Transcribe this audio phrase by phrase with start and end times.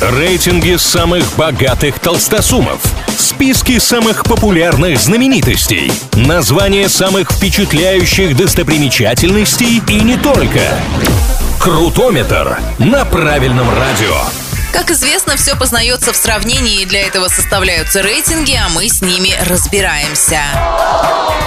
[0.00, 2.82] Рейтинги самых богатых толстосумов.
[3.16, 5.90] Списки самых популярных знаменитостей.
[6.12, 10.60] Названия самых впечатляющих достопримечательностей и не только.
[11.58, 14.14] Крутометр на правильном радио.
[14.70, 19.34] Как известно, все познается в сравнении, и для этого составляются рейтинги, а мы с ними
[19.48, 20.42] разбираемся.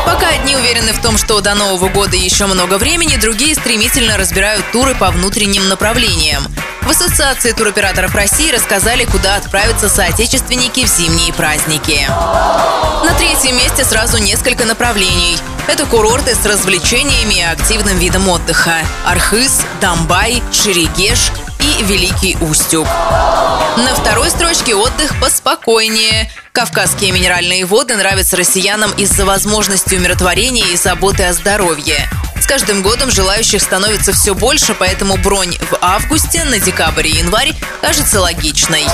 [0.07, 4.65] Пока одни уверены в том, что до Нового года еще много времени, другие стремительно разбирают
[4.71, 6.47] туры по внутренним направлениям.
[6.81, 12.05] В Ассоциации туроператоров России рассказали, куда отправятся соотечественники в зимние праздники.
[12.07, 15.37] На третьем месте сразу несколько направлений.
[15.67, 18.81] Это курорты с развлечениями и активным видом отдыха.
[19.05, 22.87] Архыз, Дамбай, Шерегеш и Великий Устюг.
[22.87, 26.31] На второй строчке отдых поспокойнее.
[26.51, 32.09] Кавказские минеральные воды нравятся россиянам из-за возможности умиротворения и заботы о здоровье.
[32.49, 38.19] Каждым годом желающих становится все больше, поэтому бронь в августе, на декабрь и январь кажется
[38.19, 38.87] логичной.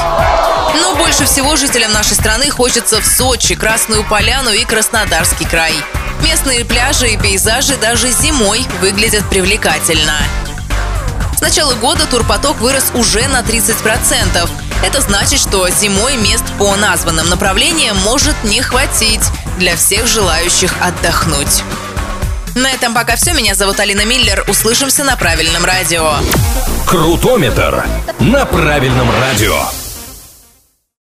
[0.81, 5.73] Но больше всего жителям нашей страны хочется в Сочи, Красную Поляну и Краснодарский край.
[6.21, 10.17] Местные пляжи и пейзажи даже зимой выглядят привлекательно.
[11.37, 14.49] С начала года турпоток вырос уже на 30%.
[14.83, 19.23] Это значит, что зимой мест по названным направлениям может не хватить
[19.57, 21.63] для всех желающих отдохнуть.
[22.55, 23.33] На этом пока все.
[23.33, 24.45] Меня зовут Алина Миллер.
[24.47, 26.13] Услышимся на правильном радио.
[26.87, 27.85] Крутометр
[28.19, 29.84] на правильном радио.